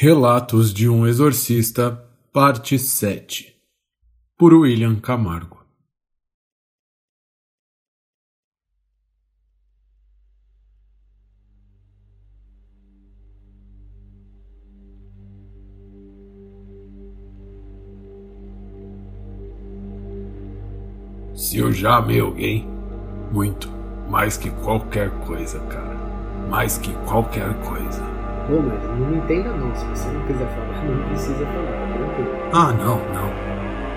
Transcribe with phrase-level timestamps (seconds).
[0.00, 2.00] Relatos de um Exorcista,
[2.32, 3.52] Parte 7
[4.36, 5.58] Por William Camargo
[21.34, 22.68] Se eu já amei alguém,
[23.32, 23.68] muito,
[24.08, 25.96] mais que qualquer coisa, cara.
[26.48, 28.07] Mais que qualquer coisa.
[28.48, 29.74] Pô, mas não entenda não.
[29.76, 32.50] Se você não quiser falar, não precisa falar, tranquilo.
[32.54, 33.28] Ah, não, não.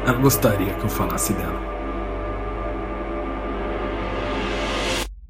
[0.05, 1.60] Ela gostaria que eu falasse dela.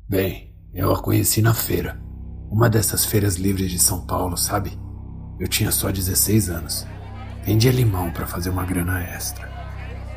[0.10, 2.02] Bem, eu a conheci na feira.
[2.50, 4.78] Uma dessas feiras livres de São Paulo, sabe?
[5.40, 6.88] Eu tinha só 16 anos.
[7.44, 9.48] Vendia limão para fazer uma grana extra.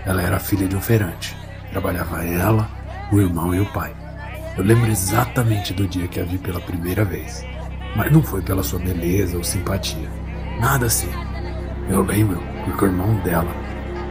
[0.07, 1.37] Ela era filha de um feirante.
[1.71, 2.69] Trabalhava ela,
[3.13, 3.95] o irmão e o pai.
[4.57, 7.45] Eu lembro exatamente do dia que a vi pela primeira vez.
[7.97, 10.11] Mas não foi pela sua beleza ou simpatia.
[10.61, 11.11] Nada assim.
[11.89, 13.55] Eu lembro porque o irmão dela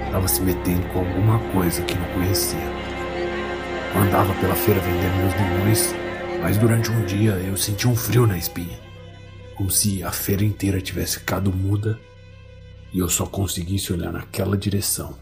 [0.06, 2.60] estava se metendo com alguma coisa que não conhecia.
[3.96, 5.96] Eu andava pela feira vendendo meus limões,
[6.42, 8.80] mas durante um dia eu senti um frio na espinha.
[9.56, 12.00] Como se a feira inteira tivesse ficado muda
[12.94, 15.16] e eu só conseguisse olhar naquela direção.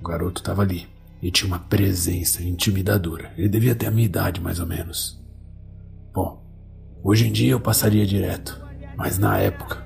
[0.00, 0.88] O garoto estava ali
[1.20, 3.32] e tinha uma presença intimidadora.
[3.36, 5.20] Ele devia ter a minha idade, mais ou menos.
[7.08, 8.60] Hoje em dia eu passaria direto,
[8.96, 9.78] mas na época,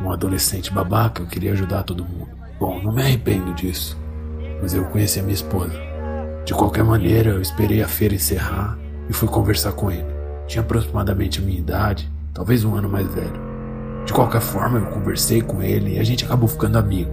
[0.00, 2.28] um adolescente babaca, eu queria ajudar todo mundo.
[2.60, 3.98] Bom, não me arrependo disso,
[4.62, 5.72] mas eu conheci a minha esposa.
[6.44, 8.78] De qualquer maneira, eu esperei a feira encerrar
[9.10, 10.06] e fui conversar com ele.
[10.46, 13.40] Tinha aproximadamente a minha idade, talvez um ano mais velho.
[14.06, 17.10] De qualquer forma, eu conversei com ele e a gente acabou ficando amigo.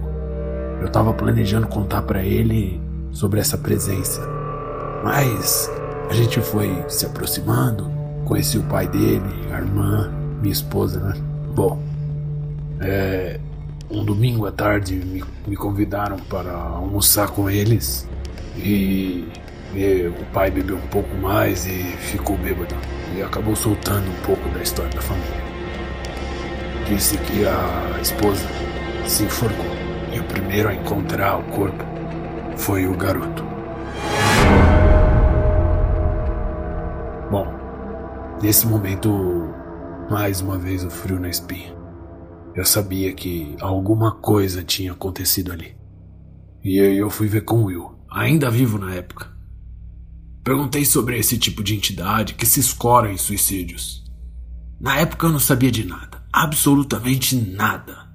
[0.80, 2.80] Eu estava planejando contar para ele
[3.10, 4.20] sobre essa presença,
[5.02, 5.68] mas
[6.08, 7.95] a gente foi se aproximando.
[8.26, 10.10] Conheci o pai dele, a irmã,
[10.42, 11.14] minha esposa, né?
[11.54, 11.80] Bom,
[12.80, 13.38] é,
[13.88, 18.08] um domingo à tarde me, me convidaram para almoçar com eles
[18.56, 19.28] e,
[19.72, 22.74] e o pai bebeu um pouco mais e ficou bêbado
[23.16, 25.46] e acabou soltando um pouco da história da família.
[26.88, 28.44] Disse que a esposa
[29.06, 29.64] se enforcou
[30.12, 31.84] e o primeiro a encontrar o corpo
[32.56, 33.45] foi o garoto.
[38.46, 39.10] Nesse momento,
[40.08, 41.76] mais uma vez o frio na espinha.
[42.54, 45.76] Eu sabia que alguma coisa tinha acontecido ali.
[46.62, 49.36] E aí eu fui ver com Will, ainda vivo na época.
[50.44, 54.04] Perguntei sobre esse tipo de entidade que se escora em suicídios.
[54.80, 58.08] Na época eu não sabia de nada, absolutamente nada.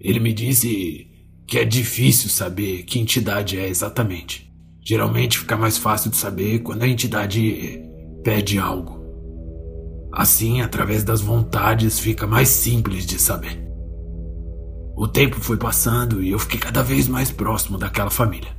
[0.00, 1.06] Ele me disse
[1.46, 4.52] que é difícil saber que entidade é exatamente.
[4.84, 7.80] Geralmente fica mais fácil de saber quando a entidade
[8.24, 8.97] pede algo.
[10.18, 13.64] Assim, através das vontades, fica mais simples de saber.
[14.96, 18.50] O tempo foi passando e eu fiquei cada vez mais próximo daquela família.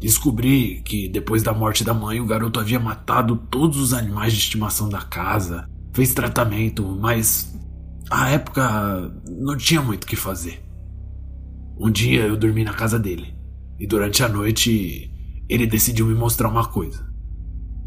[0.00, 4.40] Descobri que depois da morte da mãe, o garoto havia matado todos os animais de
[4.40, 7.56] estimação da casa, fez tratamento, mas
[8.10, 10.60] à época não tinha muito o que fazer.
[11.78, 13.36] Um dia eu dormi na casa dele
[13.78, 15.12] e durante a noite
[15.48, 17.07] ele decidiu me mostrar uma coisa.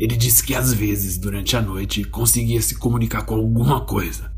[0.01, 4.33] Ele disse que às vezes, durante a noite, conseguia se comunicar com alguma coisa.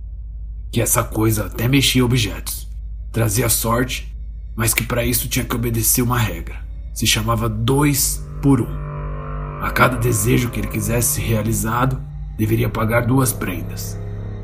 [0.70, 2.68] Que essa coisa até mexia objetos,
[3.14, 4.14] trazia sorte,
[4.58, 6.62] mas que para isso tinha que obedecer uma regra.
[6.94, 8.68] Se chamava dois por um.
[9.62, 12.04] A cada desejo que ele quisesse realizado,
[12.38, 13.98] deveria pagar duas prendas,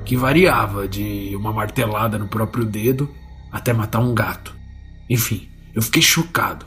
[0.06, 3.14] que variava de uma martelada no próprio dedo
[3.52, 4.56] até matar um gato.
[5.10, 6.66] Enfim, eu fiquei chocado.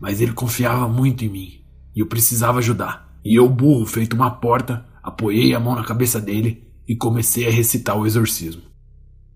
[0.00, 1.60] Mas ele confiava muito em mim
[1.94, 3.09] e eu precisava ajudar.
[3.24, 7.50] E eu, burro, feito uma porta, apoiei a mão na cabeça dele e comecei a
[7.50, 8.62] recitar o exorcismo.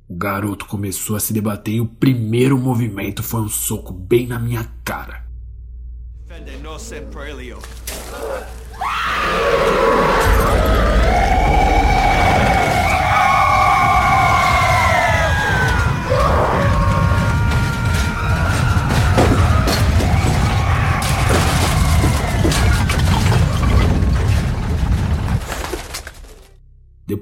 [0.09, 4.39] O garoto começou a se debater e o primeiro movimento foi um soco bem na
[4.39, 5.25] minha cara.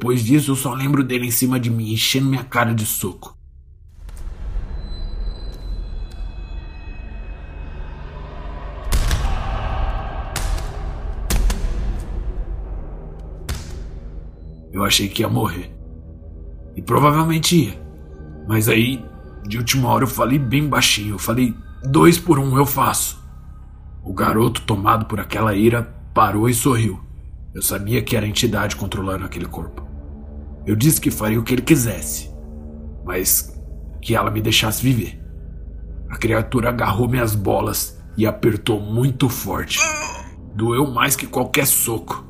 [0.03, 3.39] Depois disso, eu só lembro dele em cima de mim, enchendo minha cara de soco.
[14.73, 15.73] Eu achei que ia morrer.
[16.75, 17.81] E provavelmente ia.
[18.49, 19.05] Mas aí,
[19.47, 21.15] de última hora, eu falei bem baixinho.
[21.15, 23.23] Eu falei: dois por um, eu faço.
[24.03, 26.99] O garoto, tomado por aquela ira, parou e sorriu.
[27.55, 29.92] Eu sabia que era a entidade controlando aquele corpo.
[30.65, 32.31] Eu disse que faria o que ele quisesse,
[33.05, 33.61] mas
[34.01, 35.21] que ela me deixasse viver.
[36.09, 39.79] A criatura agarrou minhas bolas e apertou muito forte.
[40.55, 42.25] Doeu mais que qualquer soco.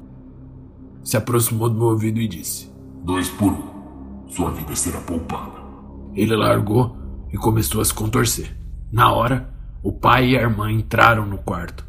[1.02, 2.72] Se aproximou do meu ouvido e disse:
[3.04, 4.28] Dois por um.
[4.28, 5.60] Sua vida será poupada.
[6.14, 6.96] Ele largou
[7.32, 8.56] e começou a se contorcer.
[8.90, 9.52] Na hora,
[9.82, 11.84] o pai e a irmã entraram no quarto.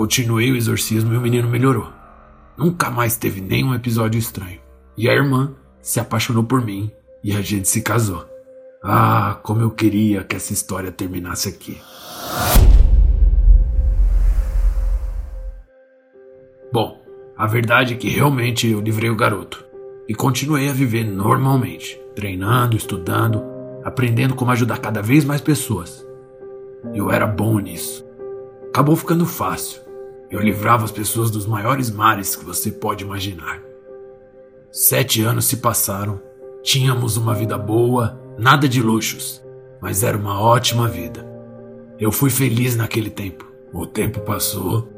[0.00, 1.92] Continuei o exorcismo e o menino melhorou.
[2.56, 4.58] Nunca mais teve nenhum episódio estranho.
[4.96, 6.90] E a irmã se apaixonou por mim
[7.22, 8.24] e a gente se casou.
[8.82, 11.78] Ah, como eu queria que essa história terminasse aqui.
[16.72, 17.02] Bom,
[17.36, 19.62] a verdade é que realmente eu livrei o garoto
[20.08, 23.42] e continuei a viver normalmente, treinando, estudando,
[23.84, 26.06] aprendendo como ajudar cada vez mais pessoas.
[26.94, 28.02] Eu era bom nisso.
[28.70, 29.89] Acabou ficando fácil.
[30.30, 33.60] Eu livrava as pessoas dos maiores mares que você pode imaginar.
[34.70, 36.20] Sete anos se passaram,
[36.62, 39.44] tínhamos uma vida boa, nada de luxos,
[39.80, 41.26] mas era uma ótima vida.
[41.98, 43.50] Eu fui feliz naquele tempo.
[43.72, 44.88] O tempo passou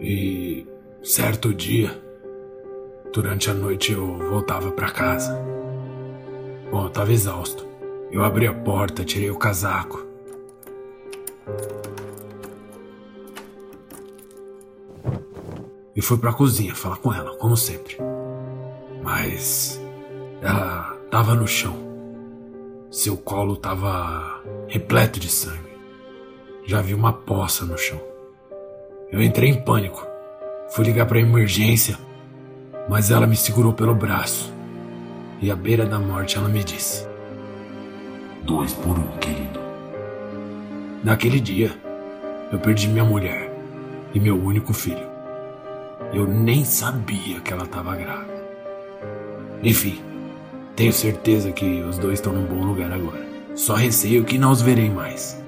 [0.00, 0.66] e
[1.02, 2.02] certo dia,
[3.12, 5.38] durante a noite eu voltava para casa.
[6.70, 7.66] Bom, eu estava exausto.
[8.10, 10.06] Eu abri a porta, tirei o casaco.
[15.96, 17.96] E fui para a cozinha falar com ela, como sempre.
[19.02, 19.80] Mas
[20.42, 21.76] ela estava no chão.
[22.90, 25.74] Seu colo estava repleto de sangue.
[26.66, 28.00] Já vi uma poça no chão.
[29.10, 30.04] Eu entrei em pânico.
[30.70, 31.98] Fui ligar para emergência,
[32.88, 34.52] mas ela me segurou pelo braço.
[35.40, 37.06] E à beira da morte ela me disse:
[38.42, 39.60] Dois por um, querido.
[41.04, 41.70] Naquele dia,
[42.50, 43.52] eu perdi minha mulher
[44.14, 45.13] e meu único filho.
[46.14, 48.44] Eu nem sabia que ela estava grávida.
[49.64, 50.00] Enfim,
[50.76, 53.26] tenho certeza que os dois estão num bom lugar agora.
[53.56, 55.42] Só receio que não os verei mais.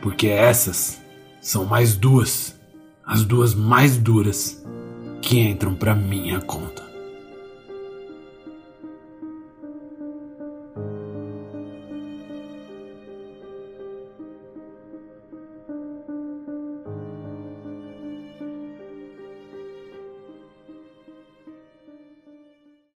[0.00, 1.00] Porque essas
[1.40, 2.54] são mais duas,
[3.04, 4.64] as duas mais duras
[5.20, 6.84] que entram para minha conta.